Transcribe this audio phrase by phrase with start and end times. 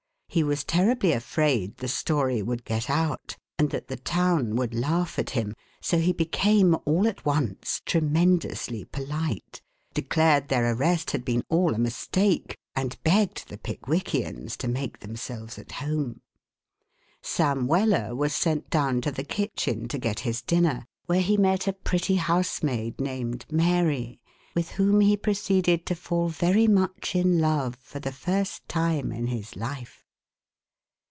[0.33, 5.19] He was terribly afraid the story would get out and that the town would laugh
[5.19, 9.61] at him, so he became all at once tremendously polite,
[9.93, 15.59] declared their arrest had been all a mistake and begged the Pickwickians to make themselves
[15.59, 16.21] at home.
[17.21, 21.67] Sam Weller was sent down to the kitchen to get his dinner, where he met
[21.67, 24.21] a pretty housemaid named Mary,
[24.55, 29.27] with whom he proceeded to fall very much in love for the first time in
[29.27, 29.97] his life.